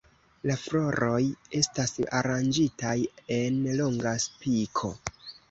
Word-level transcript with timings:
La 0.51 0.53
floroj 0.61 1.19
estas 1.59 1.93
aranĝitaj 2.21 2.95
en 3.37 3.61
longa 3.83 4.17
spiko. 4.27 4.93